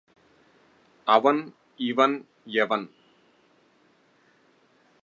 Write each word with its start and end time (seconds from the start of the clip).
அவன் 1.07 1.41
இவன் 1.79 2.15
எவன் 2.45 2.85